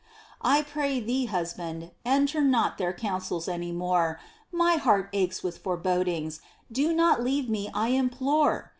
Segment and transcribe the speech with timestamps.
[0.41, 4.19] "I pray thee, husband, enter not their councils any more!
[4.51, 6.41] My heart aches with forebodings!
[6.71, 8.69] Do not leave me, I implore!